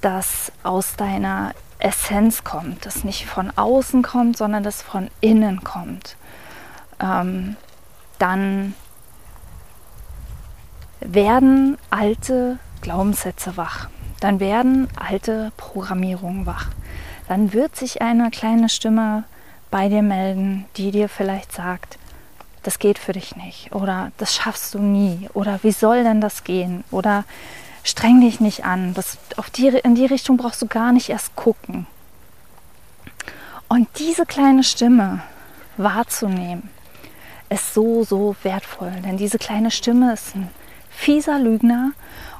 das 0.00 0.52
aus 0.62 0.96
deiner 0.96 1.52
Essenz 1.78 2.44
kommt, 2.44 2.86
das 2.86 3.04
nicht 3.04 3.26
von 3.26 3.50
außen 3.56 4.02
kommt, 4.02 4.36
sondern 4.36 4.62
das 4.62 4.80
von 4.80 5.10
innen 5.20 5.62
kommt, 5.62 6.16
ähm, 7.00 7.56
dann 8.18 8.74
werden 11.00 11.78
alte 11.90 12.58
Glaubenssätze 12.80 13.56
wach. 13.56 13.88
Dann 14.20 14.40
werden 14.40 14.88
alte 14.96 15.52
Programmierungen 15.56 16.46
wach. 16.46 16.68
Dann 17.28 17.52
wird 17.52 17.76
sich 17.76 18.02
eine 18.02 18.30
kleine 18.30 18.68
Stimme 18.68 19.24
bei 19.70 19.88
dir 19.88 20.02
melden, 20.02 20.66
die 20.76 20.90
dir 20.90 21.08
vielleicht 21.08 21.52
sagt, 21.52 21.98
das 22.62 22.78
geht 22.78 22.98
für 22.98 23.12
dich 23.12 23.36
nicht 23.36 23.72
oder 23.72 24.12
das 24.18 24.34
schaffst 24.34 24.74
du 24.74 24.78
nie 24.78 25.28
oder 25.32 25.60
wie 25.62 25.72
soll 25.72 26.04
denn 26.04 26.20
das 26.20 26.44
gehen 26.44 26.84
oder 26.90 27.24
streng 27.84 28.20
dich 28.20 28.40
nicht 28.40 28.64
an. 28.64 28.92
Das, 28.92 29.16
auf 29.36 29.48
die, 29.48 29.68
in 29.68 29.94
die 29.94 30.06
Richtung 30.06 30.36
brauchst 30.36 30.60
du 30.60 30.66
gar 30.66 30.92
nicht 30.92 31.08
erst 31.08 31.34
gucken. 31.36 31.86
Und 33.68 33.88
diese 33.98 34.26
kleine 34.26 34.64
Stimme 34.64 35.22
wahrzunehmen, 35.76 36.68
ist 37.50 37.74
so, 37.74 38.04
so 38.04 38.36
wertvoll. 38.42 38.92
Denn 39.04 39.16
diese 39.16 39.38
kleine 39.38 39.70
Stimme 39.70 40.12
ist 40.12 40.34
ein 40.34 40.48
fieser 40.90 41.38
Lügner 41.38 41.92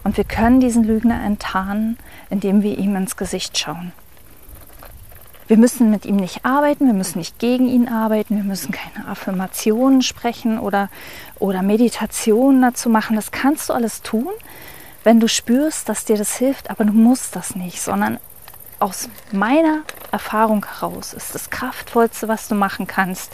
und 0.05 0.17
wir 0.17 0.25
können 0.25 0.61
diesen 0.61 0.85
Lügner 0.85 1.23
enttarnen, 1.25 1.97
indem 2.29 2.63
wir 2.63 2.77
ihm 2.79 2.97
ins 2.97 3.17
Gesicht 3.17 3.57
schauen. 3.57 3.93
Wir 5.51 5.57
müssen 5.57 5.91
mit 5.91 6.07
ihm 6.07 6.15
nicht 6.15 6.45
arbeiten, 6.45 6.87
wir 6.87 6.95
müssen 6.95 7.19
nicht 7.19 7.41
gegen 7.41 7.67
ihn 7.67 7.89
arbeiten, 7.89 8.37
wir 8.37 8.45
müssen 8.45 8.71
keine 8.71 9.09
Affirmationen 9.09 10.01
sprechen 10.01 10.61
oder, 10.61 10.89
oder 11.41 11.63
Meditationen 11.63 12.63
dazu 12.63 12.89
machen. 12.89 13.17
Das 13.17 13.33
kannst 13.33 13.69
du 13.69 13.73
alles 13.73 14.03
tun, 14.03 14.29
wenn 15.03 15.19
du 15.19 15.27
spürst, 15.27 15.89
dass 15.89 16.05
dir 16.05 16.17
das 16.17 16.37
hilft, 16.37 16.71
aber 16.71 16.85
du 16.85 16.93
musst 16.93 17.35
das 17.35 17.57
nicht, 17.57 17.81
sondern 17.81 18.21
aus 18.79 19.09
meiner 19.33 19.81
Erfahrung 20.13 20.65
heraus 20.65 21.13
ist 21.13 21.35
das 21.35 21.51
Kraftvollste, 21.51 22.29
was 22.29 22.47
du 22.47 22.55
machen 22.55 22.87
kannst, 22.87 23.33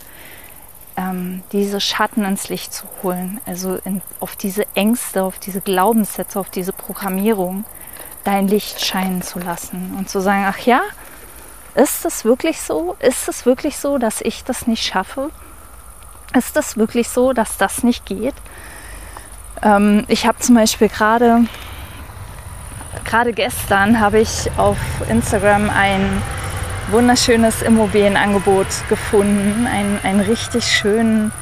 ähm, 0.96 1.42
diese 1.52 1.80
Schatten 1.80 2.24
ins 2.24 2.48
Licht 2.48 2.72
zu 2.72 2.86
holen, 3.02 3.40
also 3.46 3.78
in, 3.84 4.02
auf 4.20 4.36
diese 4.36 4.64
Ängste, 4.74 5.22
auf 5.22 5.38
diese 5.38 5.60
Glaubenssätze, 5.60 6.38
auf 6.38 6.50
diese 6.50 6.72
Programmierung 6.72 7.64
dein 8.24 8.48
Licht 8.48 8.84
scheinen 8.84 9.22
zu 9.22 9.38
lassen 9.38 9.94
und 9.98 10.08
zu 10.10 10.20
sagen, 10.20 10.46
ach 10.48 10.58
ja, 10.58 10.80
ist 11.74 12.04
es 12.04 12.24
wirklich 12.24 12.60
so? 12.60 12.96
Ist 13.00 13.28
es 13.28 13.46
wirklich 13.46 13.76
so, 13.76 13.98
dass 13.98 14.20
ich 14.20 14.44
das 14.44 14.66
nicht 14.66 14.84
schaffe? 14.84 15.30
Ist 16.34 16.56
es 16.56 16.76
wirklich 16.76 17.08
so, 17.08 17.32
dass 17.32 17.56
das 17.56 17.82
nicht 17.82 18.06
geht? 18.06 18.34
Ähm, 19.62 20.04
ich 20.08 20.26
habe 20.26 20.38
zum 20.38 20.54
Beispiel 20.54 20.88
gerade 20.88 21.44
gerade 23.04 23.32
gestern 23.32 24.00
habe 24.00 24.18
ich 24.18 24.50
auf 24.56 24.78
Instagram 25.08 25.70
ein 25.70 26.22
wunderschönes 26.88 27.62
Immobilienangebot 27.62 28.66
gefunden. 28.88 29.66
Ein, 29.66 29.98
einen 30.02 30.20
richtig 30.20 30.64
schönen 30.64 31.32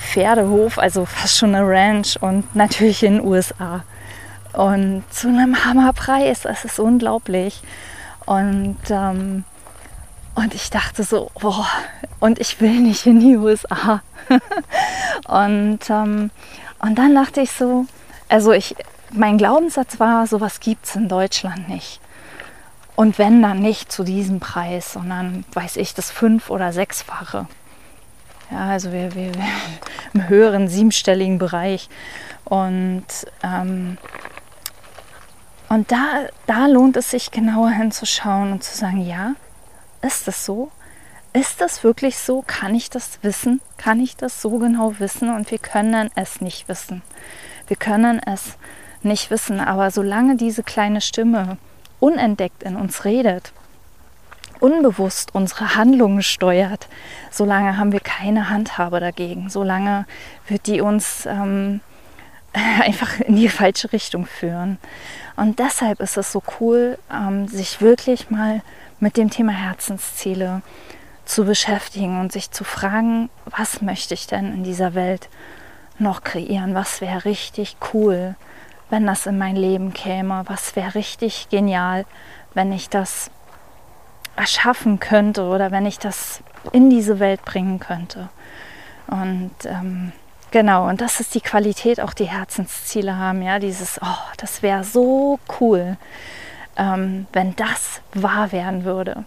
Pferdehof, 0.00 0.78
also 0.78 1.04
fast 1.04 1.38
schon 1.38 1.54
eine 1.54 1.66
Ranch 1.66 2.16
und 2.20 2.54
natürlich 2.54 3.02
in 3.02 3.18
den 3.18 3.24
USA. 3.24 3.82
Und 4.52 5.04
zu 5.10 5.28
einem 5.28 5.64
Hammerpreis, 5.64 6.42
das 6.42 6.64
ist 6.64 6.78
unglaublich. 6.78 7.62
Und, 8.26 8.78
ähm, 8.90 9.44
und 10.34 10.54
ich 10.54 10.70
dachte 10.70 11.02
so, 11.02 11.30
boah, 11.40 11.66
und 12.20 12.38
ich 12.38 12.60
will 12.60 12.80
nicht 12.80 13.06
in 13.06 13.20
die 13.20 13.36
USA. 13.36 14.02
und, 15.28 15.90
ähm, 15.90 16.30
und 16.80 16.98
dann 16.98 17.14
dachte 17.14 17.40
ich 17.40 17.50
so, 17.52 17.86
also 18.28 18.52
ich, 18.52 18.76
mein 19.12 19.38
Glaubenssatz 19.38 19.98
war, 19.98 20.26
sowas 20.26 20.60
gibt 20.60 20.86
es 20.86 20.94
in 20.94 21.08
Deutschland 21.08 21.68
nicht. 21.68 22.00
Und 22.96 23.18
wenn 23.18 23.42
dann 23.42 23.60
nicht 23.60 23.90
zu 23.90 24.04
diesem 24.04 24.40
Preis, 24.40 24.92
sondern 24.92 25.44
weiß 25.52 25.76
ich, 25.76 25.94
das 25.94 26.10
fünf- 26.10 26.50
oder 26.50 26.72
sechsfache. 26.72 27.46
Ja, 28.50 28.66
also 28.66 28.92
wir, 28.92 29.14
wir, 29.14 29.34
wir 29.34 29.44
im 30.14 30.28
höheren 30.28 30.68
siebenstelligen 30.68 31.38
Bereich. 31.38 31.88
Und, 32.44 33.06
ähm, 33.42 33.96
und 35.68 35.92
da, 35.92 36.26
da 36.46 36.66
lohnt 36.66 36.96
es 36.96 37.10
sich 37.10 37.30
genauer 37.30 37.70
hinzuschauen 37.70 38.52
und 38.52 38.64
zu 38.64 38.76
sagen, 38.76 39.06
ja, 39.06 39.34
ist 40.02 40.26
das 40.26 40.44
so? 40.44 40.70
Ist 41.32 41.60
das 41.60 41.84
wirklich 41.84 42.18
so? 42.18 42.42
Kann 42.44 42.74
ich 42.74 42.90
das 42.90 43.20
wissen? 43.22 43.60
Kann 43.76 44.00
ich 44.00 44.16
das 44.16 44.42
so 44.42 44.58
genau 44.58 44.98
wissen? 44.98 45.32
Und 45.32 45.50
wir 45.52 45.58
können 45.58 46.10
es 46.16 46.40
nicht 46.40 46.68
wissen. 46.68 47.02
Wir 47.68 47.76
können 47.76 48.20
es 48.26 48.56
nicht 49.02 49.30
wissen, 49.30 49.60
aber 49.60 49.92
solange 49.92 50.36
diese 50.36 50.64
kleine 50.64 51.00
Stimme 51.00 51.56
unentdeckt 52.00 52.62
in 52.62 52.76
uns 52.76 53.04
redet, 53.04 53.52
unbewusst 54.58 55.34
unsere 55.34 55.74
Handlungen 55.74 56.22
steuert, 56.22 56.88
solange 57.30 57.76
haben 57.78 57.92
wir 57.92 58.00
keine 58.00 58.50
Handhabe 58.50 59.00
dagegen. 59.00 59.48
Solange 59.48 60.06
wird 60.48 60.66
die 60.66 60.80
uns 60.80 61.26
ähm, 61.26 61.80
einfach 62.52 63.20
in 63.20 63.36
die 63.36 63.48
falsche 63.48 63.92
Richtung 63.92 64.26
führen. 64.26 64.78
Und 65.36 65.58
deshalb 65.58 66.00
ist 66.00 66.16
es 66.16 66.32
so 66.32 66.42
cool, 66.60 66.98
ähm, 67.12 67.48
sich 67.48 67.80
wirklich 67.80 68.30
mal 68.30 68.62
mit 68.98 69.16
dem 69.16 69.30
Thema 69.30 69.52
Herzensziele 69.52 70.62
zu 71.24 71.44
beschäftigen 71.44 72.20
und 72.20 72.32
sich 72.32 72.50
zu 72.50 72.64
fragen, 72.64 73.30
was 73.46 73.82
möchte 73.82 74.14
ich 74.14 74.26
denn 74.26 74.52
in 74.52 74.64
dieser 74.64 74.94
Welt 74.94 75.28
noch 75.98 76.24
kreieren? 76.24 76.74
Was 76.74 77.00
wäre 77.00 77.24
richtig 77.24 77.76
cool? 77.94 78.34
Wenn 78.90 79.06
das 79.06 79.26
in 79.26 79.38
mein 79.38 79.56
Leben 79.56 79.92
käme. 79.92 80.44
Was 80.46 80.76
wäre 80.76 80.94
richtig 80.94 81.48
genial, 81.48 82.04
wenn 82.54 82.72
ich 82.72 82.90
das 82.90 83.30
erschaffen 84.36 85.00
könnte 85.00 85.44
oder 85.44 85.70
wenn 85.70 85.86
ich 85.86 85.98
das 85.98 86.42
in 86.72 86.90
diese 86.90 87.20
Welt 87.20 87.44
bringen 87.44 87.78
könnte. 87.78 88.28
Und 89.06 89.50
ähm, 89.64 90.12
genau, 90.50 90.88
und 90.88 91.00
das 91.00 91.20
ist 91.20 91.34
die 91.34 91.40
Qualität, 91.40 92.00
auch 92.00 92.14
die 92.14 92.28
Herzensziele 92.28 93.16
haben, 93.16 93.42
ja, 93.42 93.58
dieses, 93.58 94.00
oh, 94.02 94.32
das 94.36 94.62
wäre 94.62 94.84
so 94.84 95.38
cool, 95.60 95.96
ähm, 96.76 97.26
wenn 97.32 97.56
das 97.56 98.00
wahr 98.14 98.52
werden 98.52 98.84
würde. 98.84 99.24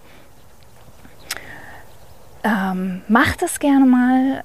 Ähm, 2.43 3.01
macht 3.07 3.41
es 3.41 3.59
gerne 3.59 3.85
mal, 3.85 4.43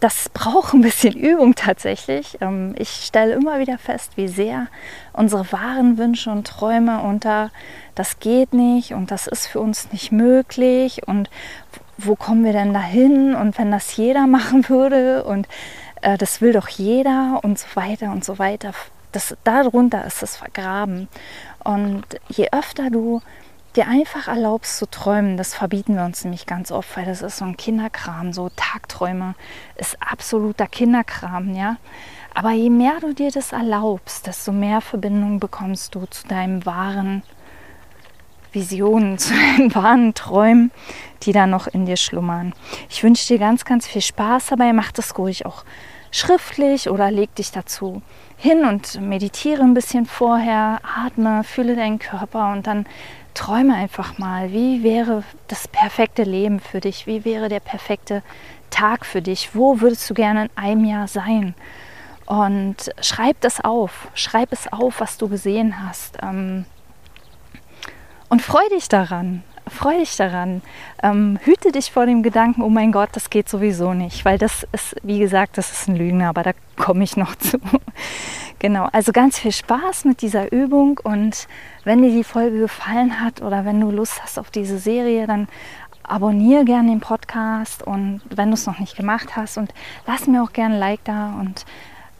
das 0.00 0.30
braucht 0.30 0.72
ein 0.72 0.80
bisschen 0.80 1.14
Übung 1.14 1.54
tatsächlich. 1.54 2.38
Ähm, 2.40 2.74
ich 2.78 2.88
stelle 2.88 3.34
immer 3.34 3.60
wieder 3.60 3.78
fest, 3.78 4.12
wie 4.16 4.28
sehr 4.28 4.66
unsere 5.12 5.52
wahren 5.52 5.98
Wünsche 5.98 6.30
und 6.30 6.46
Träume 6.46 7.02
unter 7.02 7.50
das 7.94 8.18
geht 8.18 8.54
nicht 8.54 8.94
und 8.94 9.10
das 9.10 9.26
ist 9.26 9.46
für 9.46 9.60
uns 9.60 9.92
nicht 9.92 10.10
möglich 10.10 11.06
und 11.06 11.28
wo 11.98 12.16
kommen 12.16 12.44
wir 12.44 12.54
denn 12.54 12.72
dahin 12.72 13.34
und 13.34 13.58
wenn 13.58 13.70
das 13.70 13.94
jeder 13.96 14.26
machen 14.26 14.68
würde 14.68 15.24
und 15.24 15.46
äh, 16.00 16.16
das 16.16 16.40
will 16.40 16.52
doch 16.52 16.68
jeder 16.68 17.40
und 17.42 17.58
so 17.58 17.66
weiter 17.74 18.10
und 18.10 18.24
so 18.24 18.38
weiter. 18.38 18.72
Das, 19.12 19.36
darunter 19.44 20.04
ist 20.06 20.22
es 20.22 20.36
vergraben. 20.36 21.08
Und 21.64 22.04
je 22.28 22.48
öfter 22.52 22.90
du 22.90 23.20
dir 23.76 23.86
einfach 23.86 24.28
erlaubst 24.28 24.76
zu 24.78 24.86
träumen, 24.86 25.36
das 25.36 25.54
verbieten 25.54 25.96
wir 25.96 26.04
uns 26.04 26.24
nämlich 26.24 26.46
ganz 26.46 26.72
oft, 26.72 26.96
weil 26.96 27.04
das 27.04 27.22
ist 27.22 27.38
so 27.38 27.44
ein 27.44 27.56
Kinderkram, 27.56 28.32
so 28.32 28.50
Tagträume 28.54 29.34
ist 29.76 29.96
absoluter 30.00 30.66
Kinderkram, 30.66 31.54
ja. 31.54 31.76
Aber 32.34 32.52
je 32.52 32.70
mehr 32.70 33.00
du 33.00 33.12
dir 33.12 33.30
das 33.30 33.52
erlaubst, 33.52 34.26
desto 34.26 34.52
mehr 34.52 34.80
Verbindung 34.80 35.40
bekommst 35.40 35.94
du 35.94 36.06
zu 36.06 36.26
deinem 36.28 36.64
wahren 36.64 37.22
Visionen, 38.52 39.18
zu 39.18 39.34
deinen 39.34 39.74
wahren 39.74 40.14
Träumen, 40.14 40.70
die 41.22 41.32
da 41.32 41.46
noch 41.46 41.66
in 41.66 41.86
dir 41.86 41.96
schlummern. 41.96 42.54
Ich 42.88 43.02
wünsche 43.02 43.26
dir 43.26 43.38
ganz, 43.38 43.64
ganz 43.64 43.86
viel 43.86 44.02
Spaß 44.02 44.46
dabei. 44.46 44.72
Mach 44.72 44.92
das 44.92 45.16
ruhig 45.18 45.46
auch 45.46 45.64
schriftlich 46.10 46.90
oder 46.90 47.10
leg 47.10 47.34
dich 47.36 47.52
dazu 47.52 48.02
hin 48.36 48.64
und 48.64 49.00
meditiere 49.00 49.62
ein 49.62 49.74
bisschen 49.74 50.06
vorher, 50.06 50.80
atme, 50.82 51.44
fühle 51.44 51.76
deinen 51.76 51.98
Körper 51.98 52.50
und 52.52 52.66
dann 52.66 52.86
träume 53.34 53.74
einfach 53.74 54.18
mal, 54.18 54.52
wie 54.52 54.82
wäre 54.82 55.22
das 55.48 55.68
perfekte 55.68 56.22
Leben 56.22 56.60
für 56.60 56.80
dich, 56.80 57.06
wie 57.06 57.24
wäre 57.24 57.48
der 57.48 57.60
perfekte 57.60 58.22
Tag 58.70 59.04
für 59.04 59.22
dich, 59.22 59.54
wo 59.54 59.80
würdest 59.80 60.08
du 60.08 60.14
gerne 60.14 60.44
in 60.44 60.50
einem 60.56 60.84
Jahr 60.84 61.08
sein? 61.08 61.54
Und 62.26 62.92
schreib 63.00 63.40
das 63.40 63.60
auf, 63.60 64.08
schreib 64.14 64.52
es 64.52 64.72
auf, 64.72 65.00
was 65.00 65.18
du 65.18 65.28
gesehen 65.28 65.84
hast. 65.84 66.18
Ähm, 66.22 66.64
und 68.28 68.42
freu 68.42 68.62
dich 68.70 68.88
daran, 68.88 69.42
freu 69.80 69.96
dich 69.96 70.14
daran. 70.16 70.60
Ähm, 71.02 71.38
hüte 71.42 71.72
dich 71.72 71.90
vor 71.90 72.04
dem 72.04 72.22
Gedanken, 72.22 72.60
oh 72.60 72.68
mein 72.68 72.92
Gott, 72.92 73.08
das 73.12 73.30
geht 73.30 73.48
sowieso 73.48 73.94
nicht, 73.94 74.26
weil 74.26 74.36
das 74.36 74.66
ist, 74.72 74.94
wie 75.02 75.18
gesagt, 75.18 75.56
das 75.56 75.72
ist 75.72 75.88
ein 75.88 75.96
Lügner, 75.96 76.28
aber 76.28 76.42
da 76.42 76.52
komme 76.76 77.02
ich 77.02 77.16
noch 77.16 77.34
zu. 77.38 77.58
genau, 78.58 78.88
also 78.92 79.12
ganz 79.12 79.38
viel 79.38 79.52
Spaß 79.52 80.04
mit 80.04 80.20
dieser 80.20 80.52
Übung 80.52 81.00
und 81.02 81.48
wenn 81.84 82.02
dir 82.02 82.10
die 82.10 82.24
Folge 82.24 82.58
gefallen 82.58 83.20
hat 83.20 83.40
oder 83.40 83.64
wenn 83.64 83.80
du 83.80 83.90
Lust 83.90 84.22
hast 84.22 84.38
auf 84.38 84.50
diese 84.50 84.78
Serie, 84.78 85.26
dann 85.26 85.48
abonniere 86.02 86.66
gerne 86.66 86.90
den 86.90 87.00
Podcast 87.00 87.82
und 87.82 88.20
wenn 88.28 88.48
du 88.48 88.54
es 88.54 88.66
noch 88.66 88.80
nicht 88.80 88.96
gemacht 88.96 89.34
hast 89.34 89.56
und 89.56 89.72
lass 90.06 90.26
mir 90.26 90.42
auch 90.42 90.52
gerne 90.52 90.74
ein 90.74 90.80
Like 90.80 91.04
da 91.04 91.38
und 91.40 91.64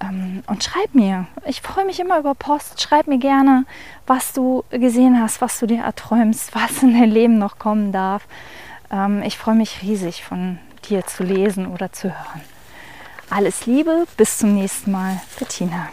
ähm, 0.00 0.42
und 0.46 0.64
schreib 0.64 0.94
mir. 0.94 1.26
Ich 1.46 1.62
freue 1.62 1.84
mich 1.84 2.00
immer 2.00 2.18
über 2.18 2.34
Post. 2.34 2.80
Schreib 2.80 3.06
mir 3.06 3.18
gerne, 3.18 3.64
was 4.06 4.32
du 4.32 4.64
gesehen 4.70 5.20
hast, 5.20 5.40
was 5.40 5.58
du 5.58 5.66
dir 5.66 5.82
erträumst, 5.82 6.54
was 6.54 6.82
in 6.82 6.98
dein 6.98 7.10
Leben 7.10 7.38
noch 7.38 7.58
kommen 7.58 7.92
darf. 7.92 8.26
Ähm, 8.90 9.22
ich 9.22 9.38
freue 9.38 9.54
mich 9.54 9.82
riesig, 9.82 10.24
von 10.24 10.58
dir 10.88 11.06
zu 11.06 11.22
lesen 11.22 11.66
oder 11.66 11.92
zu 11.92 12.08
hören. 12.08 12.40
Alles 13.28 13.66
Liebe, 13.66 14.06
bis 14.16 14.38
zum 14.38 14.54
nächsten 14.54 14.90
Mal, 14.90 15.20
Bettina. 15.38 15.88